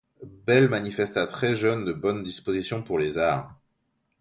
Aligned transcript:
Belle 0.47 0.67
manifesta 0.67 1.27
très 1.27 1.53
jeune 1.53 1.85
de 1.85 1.93
bonnes 1.93 2.23
dispositions 2.23 2.81
pour 2.81 2.97
les 2.97 3.19
arts. 3.19 3.55